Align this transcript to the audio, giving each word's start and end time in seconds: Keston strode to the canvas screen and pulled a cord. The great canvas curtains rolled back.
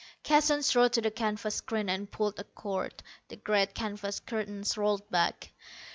Keston 0.23 0.63
strode 0.63 0.93
to 0.93 1.01
the 1.01 1.11
canvas 1.11 1.53
screen 1.57 1.87
and 1.87 2.09
pulled 2.11 2.39
a 2.39 2.43
cord. 2.43 3.03
The 3.27 3.35
great 3.35 3.75
canvas 3.75 4.19
curtains 4.19 4.75
rolled 4.75 5.07
back. 5.11 5.51